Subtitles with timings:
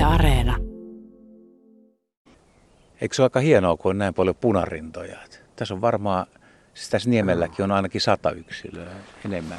[0.00, 0.56] Yle Areena.
[3.00, 5.18] Eikö se ole aika hienoa, kun on näin paljon punarintoja?
[5.56, 6.26] Tässä on varmaan,
[6.74, 8.90] siis tässä Niemelläkin on ainakin sata yksilöä
[9.24, 9.58] enemmän.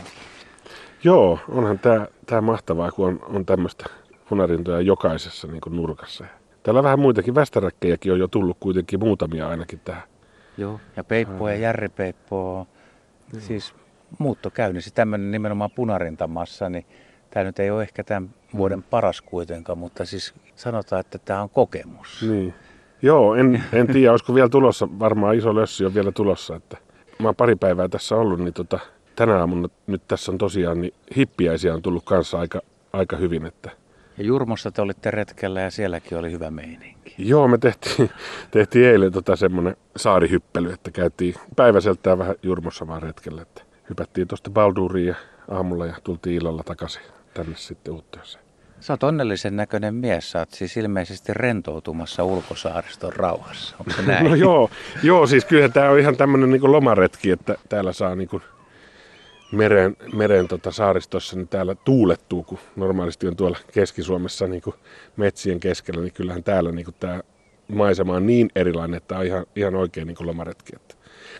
[1.04, 3.86] Joo, onhan tämä tää mahtavaa, kun on, on tämmöistä
[4.30, 6.26] punarintoja jokaisessa niin kuin nurkassa.
[6.64, 10.04] Täällä on vähän muitakin västäräkkejäkin on jo tullut kuitenkin muutamia ainakin tähän.
[10.58, 12.68] Joo, ja peippo ja järripeippo,
[13.40, 13.74] siis
[14.20, 14.92] muuttokäynnissä.
[14.94, 16.86] Tämmöinen nimenomaan punarintamassa, niin
[17.32, 21.50] tämä nyt ei ole ehkä tämän vuoden paras kuitenkaan, mutta siis sanotaan, että tämä on
[21.50, 22.26] kokemus.
[22.30, 22.54] Niin.
[23.02, 26.56] Joo, en, en tiedä, olisiko vielä tulossa, varmaan iso lössi on vielä tulossa.
[26.56, 26.78] Että
[27.20, 28.80] mä oon pari päivää tässä ollut, niin tota,
[29.16, 32.62] tänä aamuna nyt tässä on tosiaan, niin hippiäisiä on tullut kanssa aika,
[32.94, 33.46] aika hyvin.
[33.46, 33.72] Että...
[34.18, 37.16] Ja Jurmossa te olitte retkellä ja sielläkin oli hyvä meininki.
[37.18, 38.10] Joo, me tehtiin,
[38.52, 43.42] tehtiin eilen tota semmoinen saarihyppely, että käytiin päiväseltään vähän Jurmossa vaan retkellä.
[43.42, 45.16] Että hypättiin tuosta Balduriin ja
[45.52, 47.02] aamulla ja tultiin illalla takaisin
[47.34, 48.44] tänne sitten Uutteeseen.
[48.80, 54.26] Sä oot onnellisen näköinen mies, sä oot siis ilmeisesti rentoutumassa ulkosaariston rauhassa, onko se näin?
[54.26, 54.70] No joo,
[55.04, 58.44] joo siis kyllä tämä on ihan tämmöinen niin lomaretki, että täällä saa niin kuin
[59.52, 64.76] meren, meren tota saaristossa, niin täällä tuulettuu, kun normaalisti on tuolla Keski-Suomessa niin kuin
[65.18, 67.22] metsien keskellä, niin kyllähän täällä niin kuin tämä
[67.72, 70.76] maisema on niin erilainen, että on ihan, ihan oikein niin lomaretki.
[70.76, 70.96] Että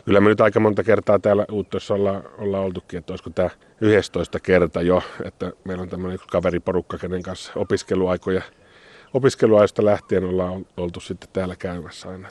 [0.06, 3.50] kyllä me nyt aika monta kertaa täällä Uuttoissa ollaan, ollaan oltukin, että olisiko tämä
[3.82, 8.42] 11 kerta jo, että meillä on tämmöinen kaveriporukka, kenen kanssa opiskeluaikoja,
[9.14, 12.30] opiskeluajoista lähtien ollaan oltu sitten täällä käymässä aina.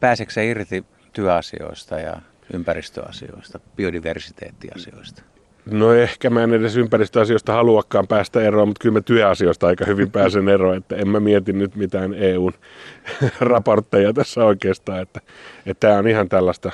[0.00, 2.20] Pääseekö se irti työasioista ja
[2.52, 5.22] ympäristöasioista, biodiversiteettiasioista?
[5.70, 10.10] No ehkä mä en edes ympäristöasioista haluakaan päästä eroon, mutta kyllä mä työasioista aika hyvin
[10.10, 12.52] pääsen eroon, että en mä mieti nyt mitään EUn
[13.40, 15.20] raportteja tässä oikeastaan, että,
[15.66, 16.70] että tämä on ihan tällaista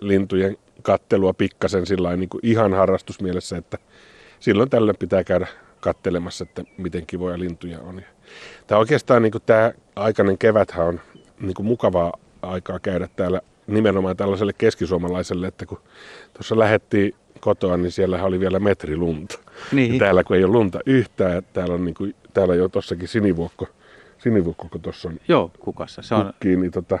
[0.00, 3.78] lintujen kattelua pikkasen sillä niin kuin ihan harrastusmielessä, että
[4.40, 5.46] silloin tällöin pitää käydä
[5.80, 8.02] kattelemassa, että miten kivoja lintuja on.
[8.66, 11.00] Tämä oikeastaan niin kuin tämä aikainen keväthän on
[11.40, 15.78] niin kuin mukavaa aikaa käydä täällä nimenomaan tällaiselle keskisuomalaiselle, että kun
[16.32, 19.38] tuossa lähettiin kotoa, niin siellä oli vielä metri lunta.
[19.72, 19.92] Niin.
[19.92, 23.66] Ja täällä kun ei ole lunta yhtään, täällä on, niin kuin, täällä jo tuossakin sinivuokko,
[24.18, 26.02] sinivuokko kun tuossa on Joo, kukassa.
[26.02, 26.32] Se on...
[26.44, 26.98] Niin, tota,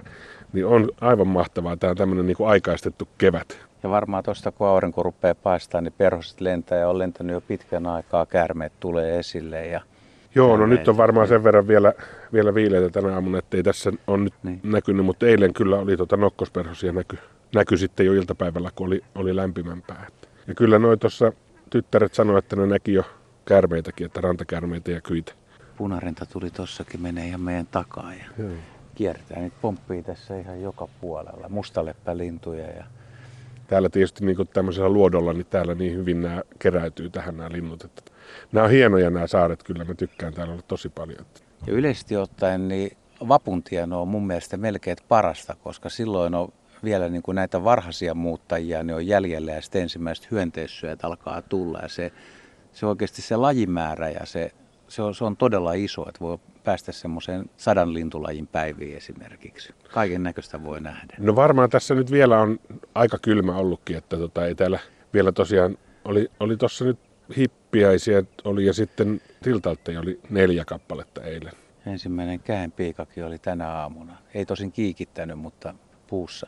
[0.52, 1.76] niin on aivan mahtavaa.
[1.76, 3.58] Tämä on tämmöinen niin kuin aikaistettu kevät.
[3.82, 7.86] Ja varmaan tuosta kun aurinko rupeaa paistaa, niin perhoset lentää ja on lentänyt jo pitkän
[7.86, 9.80] aikaa, käärmeet tulee esille ja
[10.38, 11.92] Joo, no nyt on varmaan sen verran vielä,
[12.32, 14.60] vielä viileitä tänä aamuna, että ei tässä on nyt niin.
[14.62, 17.18] näkynyt, mutta eilen kyllä oli tota nokkosperhosia näky,
[17.54, 20.06] näky sitten jo iltapäivällä, kun oli, oli lämpimämpää.
[20.46, 21.32] Ja kyllä noin tuossa
[21.70, 23.04] tyttäret sanoivat, että ne näki jo
[23.44, 25.32] käärmeitäkin, että rantakärmeitä ja kyitä.
[25.76, 28.50] Punarinta tuli tossakin, menee ihan meidän takaa ja Joo.
[28.94, 29.40] kiertää.
[29.40, 31.48] Niitä pomppii tässä ihan joka puolella.
[31.48, 32.84] Mustaleppälintuja ja
[33.68, 37.84] täällä tietysti niin kuin tämmöisellä luodolla, niin täällä niin hyvin nämä keräytyy tähän nämä linnut.
[37.84, 38.02] Että
[38.52, 41.26] nämä on hienoja nämä saaret, kyllä mä tykkään täällä olla tosi paljon.
[41.66, 42.96] Ja yleisesti ottaen niin
[43.28, 46.48] vapuntieno on mun mielestä melkein parasta, koska silloin on
[46.84, 51.78] vielä niin kuin näitä varhaisia muuttajia, ne on jäljellä ja sitten ensimmäiset hyönteissyöt alkaa tulla
[51.78, 52.12] ja se,
[52.72, 54.52] se oikeasti se lajimäärä ja se,
[54.88, 59.74] se, on, se on todella iso, että voi päästä semmoiseen sadan lintulajin päiviin esimerkiksi.
[59.92, 61.16] Kaiken näköistä voi nähdä.
[61.18, 62.60] No varmaan tässä nyt vielä on
[62.94, 64.78] aika kylmä ollutkin, että tota, ei täällä
[65.14, 66.98] vielä tosiaan, oli, oli tuossa nyt
[67.36, 71.52] hippiäisiä oli ja sitten tiltalta oli neljä kappaletta eilen.
[71.86, 74.16] Ensimmäinen käenpiikakin oli tänä aamuna.
[74.34, 75.74] Ei tosin kiikittänyt, mutta
[76.06, 76.46] puussa.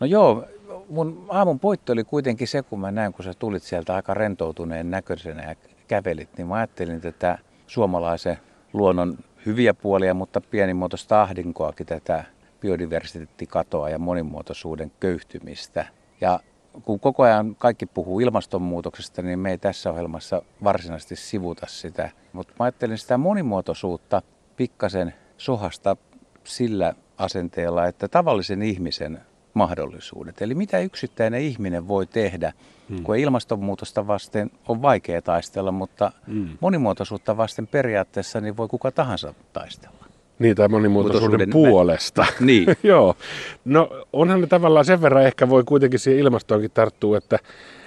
[0.00, 0.44] No joo,
[0.88, 4.90] mun aamun poitto oli kuitenkin se, kun mä näin, kun sä tulit sieltä aika rentoutuneen
[4.90, 5.54] näköisenä ja
[5.88, 8.38] kävelit, niin mä ajattelin tätä suomalaisen
[8.72, 12.24] luonnon hyviä puolia, mutta pienimuotoista ahdinkoakin tätä
[12.60, 15.86] biodiversiteettikatoa ja monimuotoisuuden köyhtymistä.
[16.20, 16.40] Ja
[16.84, 22.10] kun koko ajan kaikki puhuu ilmastonmuutoksesta, niin me ei tässä ohjelmassa varsinaisesti sivuta sitä.
[22.32, 24.22] Mutta mä ajattelin sitä monimuotoisuutta
[24.56, 25.96] pikkasen sohasta
[26.44, 29.20] sillä asenteella, että tavallisen ihmisen
[29.54, 30.42] mahdollisuudet.
[30.42, 32.52] Eli mitä yksittäinen ihminen voi tehdä,
[32.88, 33.02] hmm.
[33.02, 36.48] kun ilmastonmuutosta vasten on vaikea taistella, mutta hmm.
[36.60, 39.98] monimuotoisuutta vasten periaatteessa niin voi kuka tahansa taistella.
[40.38, 42.26] Niin, tai monimuotoisuuden puolesta.
[42.40, 42.66] Niin.
[42.82, 43.16] Joo.
[43.64, 47.38] No onhan ne tavallaan sen verran ehkä voi kuitenkin siihen ilmastoonkin tarttua, että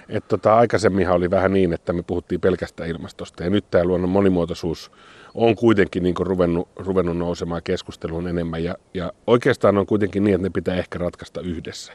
[0.09, 3.43] et tota, aikaisemminhan oli vähän niin, että me puhuttiin pelkästään ilmastosta.
[3.43, 4.91] Ja nyt tämä luonnon monimuotoisuus
[5.33, 8.63] on kuitenkin niin ruvennut, ruvennut nousemaan keskusteluun enemmän.
[8.63, 11.93] Ja, ja oikeastaan on kuitenkin niin, että ne pitää ehkä ratkaista yhdessä.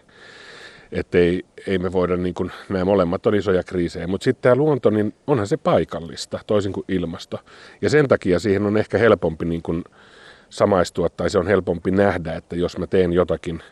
[0.93, 4.07] Että ei, ei me voida, niin kuin, nämä molemmat on isoja kriisejä.
[4.07, 7.39] Mutta sitten tämä luonto, niin onhan se paikallista, toisin kuin ilmasto.
[7.83, 9.85] Ja sen takia siihen on ehkä helpompi niin kuin,
[10.51, 13.63] samaistua tai se on helpompi nähdä, että jos mä teen jotakin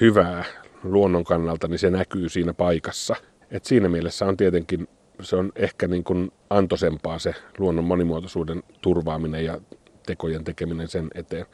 [0.00, 0.44] hyvää
[0.82, 3.16] luonnon kannalta, niin se näkyy siinä paikassa.
[3.50, 4.88] Et siinä mielessä on tietenkin,
[5.22, 9.60] se on ehkä niin kuin antosempaa se luonnon monimuotoisuuden turvaaminen ja
[10.06, 11.46] tekojen tekeminen sen eteen.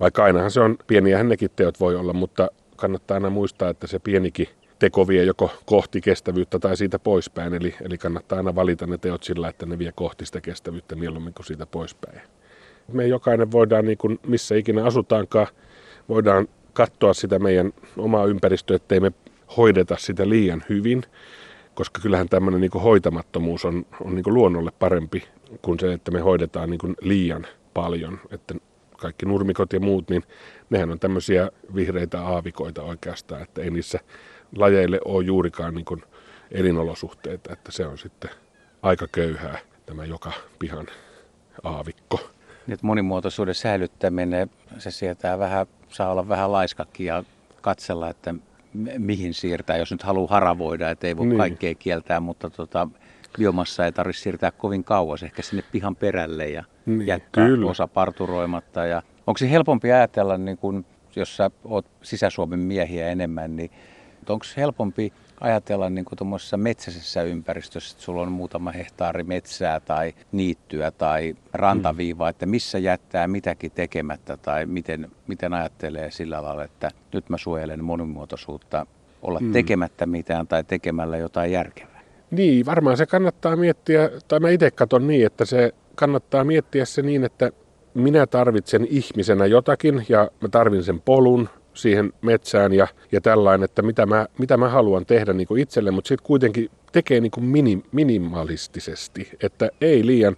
[0.00, 3.98] Vaikka ainahan se on, pieniähän nekin teot voi olla, mutta kannattaa aina muistaa, että se
[3.98, 4.48] pienikin
[4.78, 7.54] teko vie joko kohti kestävyyttä tai siitä poispäin.
[7.54, 11.34] Eli, eli kannattaa aina valita ne teot sillä, että ne vie kohti sitä kestävyyttä mieluummin
[11.34, 12.20] kuin siitä poispäin.
[12.92, 15.46] Me jokainen voidaan, niin kuin missä ikinä asutaankaan,
[16.08, 19.12] voidaan katsoa sitä meidän omaa ympäristöä, ettei me
[19.56, 21.02] hoideta sitä liian hyvin,
[21.74, 25.24] koska kyllähän tämmöinen niin hoitamattomuus on, on niin luonnolle parempi
[25.62, 28.20] kuin se, että me hoidetaan niin liian paljon.
[28.30, 28.54] Että
[28.96, 30.22] kaikki nurmikot ja muut, niin
[30.70, 34.00] nehän on tämmöisiä vihreitä aavikoita oikeastaan, että ei niissä
[34.56, 36.02] lajeille ole juurikaan niin
[36.50, 38.30] elinolosuhteita, että se on sitten
[38.82, 40.86] aika köyhää tämä joka pihan
[41.62, 42.20] aavikko.
[42.66, 47.24] Nyt monimuotoisuuden säilyttäminen, se sietää vähän, saa olla vähän laiskakin ja
[47.60, 48.34] katsella, että
[48.98, 51.38] mihin siirtää, jos nyt haluaa haravoida, että ei voi niin.
[51.38, 52.88] kaikkea kieltää, mutta tota,
[53.38, 57.70] biomassa ei tarvitse siirtää kovin kauas, ehkä sinne pihan perälle ja niin, jättää kyllä.
[57.70, 58.86] osa parturoimatta.
[58.86, 60.86] Ja onko se helpompi ajatella, niin kun,
[61.16, 63.70] jos sä oot Sisä-Suomen miehiä enemmän, niin
[64.28, 66.18] onko helpompi ajatella niin kuin
[66.56, 73.28] metsäisessä ympäristössä, että sulla on muutama hehtaari metsää tai niittyä tai rantaviivaa, että missä jättää
[73.28, 78.86] mitäkin tekemättä tai miten, miten ajattelee sillä lailla, että nyt mä suojelen monimuotoisuutta
[79.22, 79.52] olla mm.
[79.52, 82.00] tekemättä mitään tai tekemällä jotain järkevää.
[82.30, 87.02] Niin, varmaan se kannattaa miettiä, tai mä itse katson niin, että se kannattaa miettiä se
[87.02, 87.52] niin, että
[87.94, 93.82] minä tarvitsen ihmisenä jotakin ja mä tarvin sen polun, siihen metsään ja, ja tällainen, että
[93.82, 97.44] mitä mä, mitä mä haluan tehdä niin kuin itselle, mutta sitten kuitenkin tekee niin kuin
[97.44, 100.36] minim, minimalistisesti, että ei liian,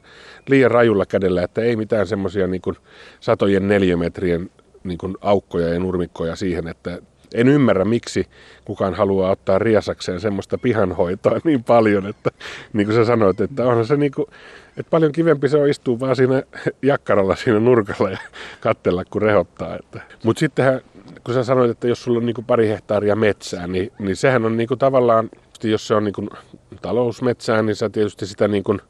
[0.49, 2.62] liian rajulla kädellä, että ei mitään semmoisia niin
[3.21, 4.50] satojen neliömetrien
[4.85, 6.99] niin kuin aukkoja ja nurmikkoja siihen, että
[7.35, 8.27] en ymmärrä, miksi
[8.65, 12.31] kukaan haluaa ottaa riasakseen semmoista pihanhoitoa niin paljon, että
[12.73, 14.27] niin kuin sä sanoit, että onhan se niin kuin,
[14.77, 16.43] että paljon kivempi se on istua vaan siinä
[16.83, 18.19] jakkaralla siinä nurkalla ja
[18.61, 19.79] katsella, kun rehottaa.
[20.25, 20.81] Mutta sittenhän
[21.25, 24.57] kun sä sanoit, että jos sulla on niin pari hehtaaria metsää, niin, niin sehän on
[24.57, 25.31] niin tavallaan,
[25.63, 26.31] jos se on niin
[26.83, 28.81] talousmetsää, niin sä tietysti sitä niin kuin,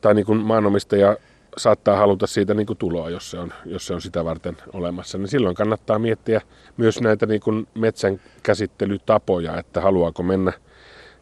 [0.00, 1.16] tai niin maanomistaja
[1.56, 5.18] saattaa haluta siitä niin tuloa, jos se, on, jos se on sitä varten olemassa.
[5.18, 6.40] Niin silloin kannattaa miettiä
[6.76, 10.52] myös näitä niin kuin metsän käsittelytapoja, että haluaako mennä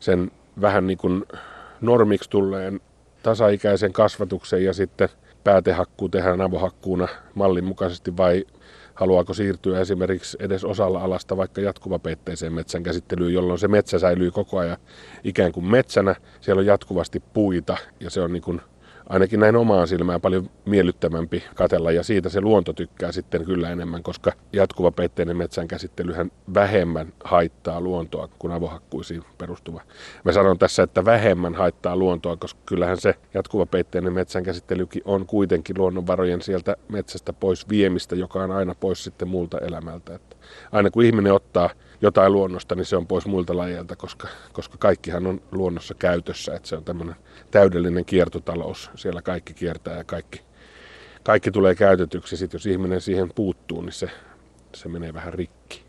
[0.01, 0.31] sen
[0.61, 1.25] vähän niin kuin
[1.81, 2.81] normiksi tulleen
[3.23, 5.09] tasaikäisen kasvatuksen ja sitten
[5.45, 8.45] päätehakkuu tehdään avohakkuuna mallin mukaisesti vai
[8.95, 14.59] haluaako siirtyä esimerkiksi edes osalla alasta vaikka jatkuvapeitteiseen metsän käsittelyyn, jolloin se metsä säilyy koko
[14.59, 14.77] ajan
[15.25, 16.15] ikään kuin metsänä.
[16.41, 18.61] Siellä on jatkuvasti puita ja se on niin kuin
[19.09, 24.03] ainakin näin omaan silmään paljon miellyttävämpi katella ja siitä se luonto tykkää sitten kyllä enemmän,
[24.03, 29.83] koska jatkuva peitteinen metsän käsittelyhän vähemmän haittaa luontoa kuin avohakkuisiin perustuva.
[30.25, 35.27] Mä sanon tässä, että vähemmän haittaa luontoa, koska kyllähän se jatkuva peitteinen metsän käsittelykin on
[35.27, 40.15] kuitenkin luonnonvarojen sieltä metsästä pois viemistä, joka on aina pois sitten muulta elämältä.
[40.15, 40.37] Että
[40.73, 41.71] aina kun ihminen ottaa
[42.03, 46.69] jotain luonnosta, niin se on pois muilta lajeilta, koska, koska kaikkihan on luonnossa käytössä, että
[46.69, 47.17] se on tämmöinen
[47.51, 48.91] täydellinen kiertotalous.
[48.95, 50.41] Siellä kaikki kiertää ja kaikki,
[51.23, 52.37] kaikki tulee käytetyksi.
[52.37, 54.11] Sitten jos ihminen siihen puuttuu, niin se,
[54.75, 55.83] se menee vähän rikki.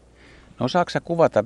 [0.59, 1.43] No osaako kuvata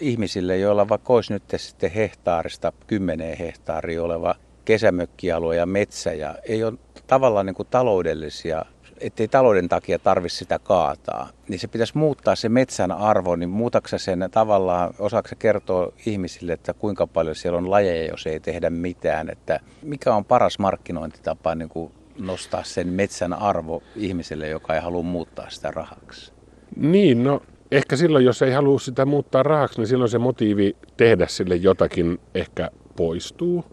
[0.00, 4.34] ihmisille, joilla vaikka olisi nyt sitten hehtaarista kymmeneen hehtaaria oleva
[4.64, 6.74] kesämökkialue ja metsä ja ei ole
[7.06, 8.64] tavallaan niin kuin taloudellisia
[9.06, 13.98] ettei talouden takia tarvitse sitä kaataa, niin se pitäisi muuttaa se metsän arvo, niin muutaksa
[13.98, 18.70] sen tavallaan, osaako se kertoa ihmisille, että kuinka paljon siellä on lajeja, jos ei tehdä
[18.70, 24.80] mitään, että mikä on paras markkinointitapa niin kuin nostaa sen metsän arvo ihmiselle, joka ei
[24.80, 26.32] halua muuttaa sitä rahaksi?
[26.76, 31.26] Niin, no ehkä silloin, jos ei halua sitä muuttaa rahaksi, niin silloin se motiivi tehdä
[31.26, 33.64] sille jotakin ehkä poistuu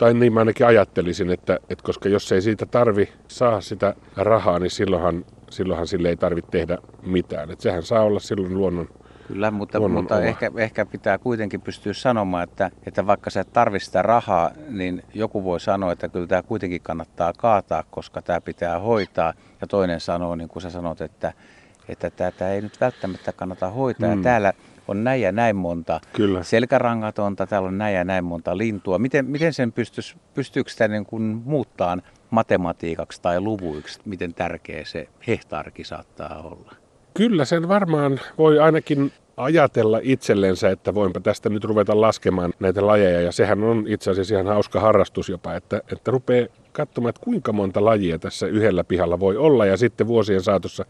[0.00, 4.58] tai niin mä ainakin ajattelisin, että, että koska jos ei siitä tarvi saa sitä rahaa,
[4.58, 7.50] niin silloinhan, silloinhan sille ei tarvitse tehdä mitään.
[7.50, 8.88] Että sehän saa olla silloin luonnon
[9.28, 13.86] Kyllä, mutta, mutta ehkä, ehkä pitää kuitenkin pystyä sanomaan, että, että vaikka sä et tarvitse
[13.86, 18.78] sitä rahaa, niin joku voi sanoa, että kyllä tämä kuitenkin kannattaa kaataa, koska tämä pitää
[18.78, 19.34] hoitaa.
[19.60, 21.32] Ja toinen sanoo, niin kuin sä sanot, että,
[21.88, 24.08] että tätä ei nyt välttämättä kannata hoitaa.
[24.08, 24.18] Hmm.
[24.18, 24.52] Ja täällä
[24.90, 26.42] on näin ja näin monta Kyllä.
[26.42, 28.98] selkärangatonta, täällä on näin ja näin monta lintua.
[28.98, 31.98] Miten, miten sen pystyisi, pystyykö sitä niin kuin muuttaa
[32.30, 36.74] matematiikaksi tai luvuiksi, miten tärkeä se hehtaarikin saattaa olla?
[37.14, 43.20] Kyllä sen varmaan voi ainakin ajatella itsellensä, että voinpa tästä nyt ruveta laskemaan näitä lajeja.
[43.20, 47.52] Ja sehän on itse asiassa ihan hauska harrastus jopa, että, että rupeaa katsomaan, että kuinka
[47.52, 49.66] monta lajia tässä yhdellä pihalla voi olla.
[49.66, 50.84] Ja sitten vuosien saatossa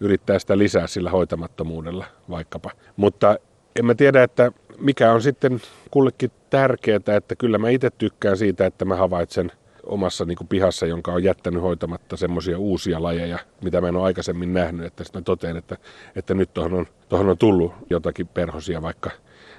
[0.00, 2.70] yrittää sitä lisää sillä hoitamattomuudella vaikkapa.
[2.96, 3.38] Mutta
[3.78, 5.60] en mä tiedä, että mikä on sitten
[5.90, 9.52] kullekin tärkeää, että kyllä mä itse tykkään siitä, että mä havaitsen
[9.86, 14.04] omassa niin kuin pihassa, jonka on jättänyt hoitamatta semmoisia uusia lajeja, mitä mä en ole
[14.04, 14.86] aikaisemmin nähnyt.
[14.86, 15.76] Että sitten mä totean, että,
[16.16, 19.10] että nyt tuohon on, tohon on tullut jotakin perhosia vaikka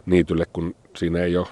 [0.05, 1.47] niitylle, kun siinä ei ole,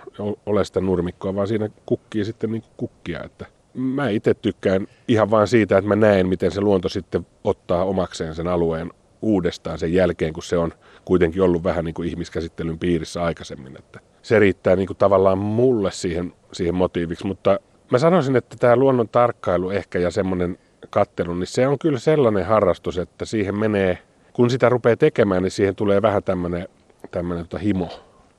[0.46, 3.24] ole sitä nurmikkoa, vaan siinä kukkii sitten niin kukkia.
[3.24, 7.86] Että mä itse tykkään ihan vain siitä, että mä näen, miten se luonto sitten ottaa
[7.86, 10.74] omakseen sen alueen uudestaan sen jälkeen, kun se on
[11.06, 13.78] kuitenkin ollut vähän niin kuin ihmiskäsittelyn piirissä aikaisemmin.
[13.80, 17.60] Että se riittää niin kuin tavallaan mulle siihen, siihen motiiviksi, mutta
[17.92, 20.58] mä sanoisin, että tämä luonnon tarkkailu ehkä ja semmoinen
[20.90, 23.98] kattelu, niin se on kyllä sellainen harrastus, että siihen menee,
[24.34, 26.68] kun sitä rupeaa tekemään, niin siihen tulee vähän tämmöinen,
[27.12, 27.90] tämmöinen tota himo.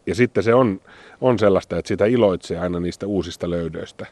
[0.07, 0.81] Ja sitten se on,
[1.21, 4.07] on sellaista, että sitä iloitsee aina niistä uusista löydöistä.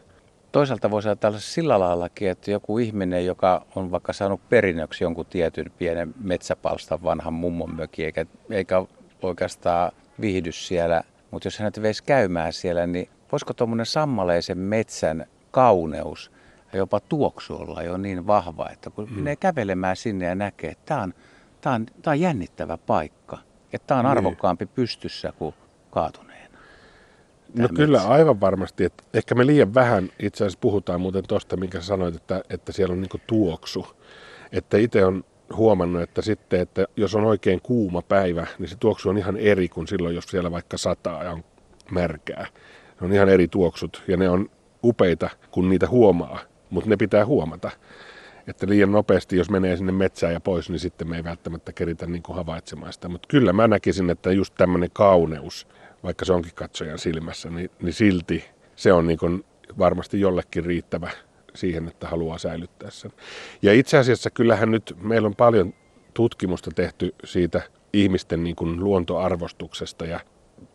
[0.53, 5.73] Toisaalta voisi ajatella sillä laillakin, että joku ihminen, joka on vaikka saanut perinnöksi jonkun tietyn
[5.79, 8.85] pienen metsäpalstan vanhan mummon mökin, eikä, eikä
[9.23, 16.31] oikeastaan viihdy siellä, mutta jos hänet veisi käymään siellä, niin voisiko tuommoinen sammaleisen metsän kauneus
[16.73, 19.17] ja jopa tuoksu olla jo niin vahva, että kun hmm.
[19.17, 21.15] menee kävelemään sinne ja näkee, että tämä on,
[21.61, 23.39] tämä on, tämä on jännittävä paikka,
[23.73, 24.11] että tämä on niin.
[24.11, 25.55] arvokkaampi pystyssä kuin
[25.91, 26.32] kaatuneena.
[27.55, 27.75] No metsä.
[27.75, 32.17] kyllä aivan varmasti, että ehkä me liian vähän itse asiassa puhutaan muuten tuosta, minkä sanoit,
[32.17, 33.87] että, että siellä on niinku tuoksu.
[34.53, 35.25] Että itse on
[35.57, 39.69] huomannut, että sitten, että jos on oikein kuuma päivä, niin se tuoksu on ihan eri
[39.69, 41.45] kuin silloin, jos siellä vaikka sataa ja on
[41.91, 42.47] märkää.
[43.01, 44.51] Ne on ihan eri tuoksut ja ne on
[44.85, 46.39] upeita, kun niitä huomaa,
[46.71, 47.71] mutta ne pitää huomata.
[48.47, 52.07] Että liian nopeasti, jos menee sinne metsään ja pois, niin sitten me ei välttämättä keritä
[52.07, 53.09] niin kuin havaitsemaan sitä.
[53.09, 55.69] Mutta kyllä mä näkisin, että just tämmöinen kauneus,
[56.03, 58.45] vaikka se onkin katsojan silmässä, niin, niin silti
[58.77, 59.45] se on niin kuin
[59.79, 61.11] varmasti jollekin riittävä
[61.55, 63.13] siihen, että haluaa säilyttää sen.
[63.63, 65.75] Ja itse asiassa kyllähän nyt meillä on paljon
[66.15, 70.21] tutkimusta tehty siitä ihmisten niin kuin luontoarvostuksesta ja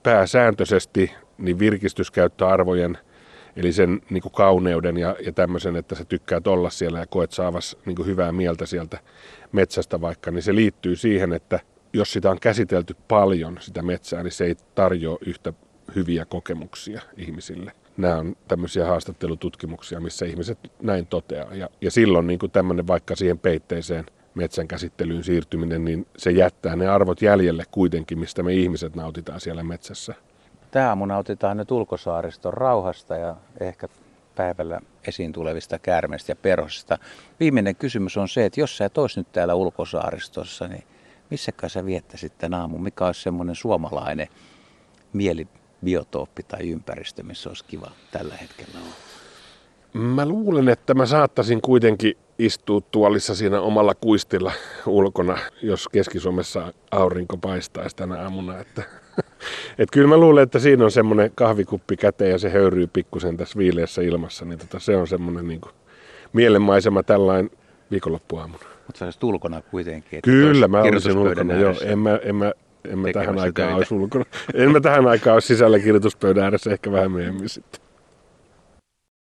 [0.03, 2.97] pääsääntöisesti niin virkistyskäyttöarvojen
[3.57, 7.31] Eli sen niin kuin kauneuden ja, ja tämmöisen, että sä tykkäät olla siellä ja koet
[7.31, 8.99] saavas niin kuin hyvää mieltä sieltä
[9.51, 11.59] metsästä vaikka, niin se liittyy siihen, että
[11.93, 15.53] jos sitä on käsitelty paljon, sitä metsää, niin se ei tarjoa yhtä
[15.95, 17.71] hyviä kokemuksia ihmisille.
[17.97, 21.55] Nämä on tämmöisiä haastattelututkimuksia, missä ihmiset näin toteaa.
[21.55, 26.75] Ja, ja silloin niin kuin tämmöinen vaikka siihen peitteeseen metsän käsittelyyn siirtyminen, niin se jättää
[26.75, 30.13] ne arvot jäljelle kuitenkin, mistä me ihmiset nautitaan siellä metsässä.
[30.71, 33.87] Tämä aamu nautitaan nyt ulkosaariston rauhasta ja ehkä
[34.35, 36.97] päivällä esiin tulevista käärmeistä ja perhosista.
[37.39, 40.83] Viimeinen kysymys on se, että jos sä et olisi nyt täällä ulkosaaristossa, niin
[41.29, 42.83] missäkään sä viettäisit tämän aamun?
[42.83, 44.27] Mikä olisi semmoinen suomalainen
[45.13, 48.93] mielibiotooppi tai ympäristö, missä olisi kiva tällä hetkellä olla?
[49.93, 54.51] Mä luulen, että mä saattaisin kuitenkin istua tuolissa siinä omalla kuistilla
[54.85, 58.59] ulkona, jos Keski-Suomessa aurinko paistaisi tänä aamuna.
[58.59, 58.83] Että,
[59.79, 63.57] et kyllä mä luulen, että siinä on semmoinen kahvikuppi käteen ja se höyryy pikkusen tässä
[63.57, 64.45] viileässä ilmassa.
[64.45, 65.61] Niin tota, se on semmoinen niin
[66.33, 67.51] mielenmaisema tällainen
[67.91, 68.76] viikonloppuaamuna.
[68.87, 70.21] Mutta se olisi ulkona kuitenkin.
[70.21, 71.73] Kyllä, mä olisin ulkona, joo.
[71.85, 72.51] En mä, en mä,
[72.89, 74.25] en mä tähän aikaan olisi ulkona.
[74.53, 77.86] En mä tähän aikaan olisi sisällä kirjoituspöydän ääressä, ehkä vähän myöhemmin sitten.